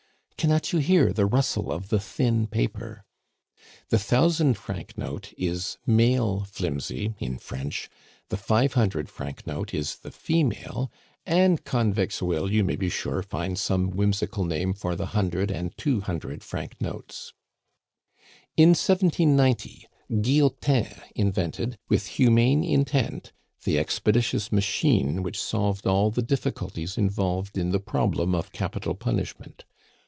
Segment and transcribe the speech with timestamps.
[0.41, 3.05] Cannot you hear the rustle of the thin paper?
[3.89, 7.91] The thousand franc note is male flimsy (in French),
[8.29, 10.91] the five hundred franc note is the female;
[11.27, 15.77] and convicts will, you may be sure, find some whimsical name for the hundred and
[15.77, 17.33] two hundred franc notes.
[18.57, 19.85] In 1790
[20.23, 23.31] Guillotin invented, with humane intent,
[23.63, 29.65] the expeditious machine which solved all the difficulties involved in the problem of capital punishment.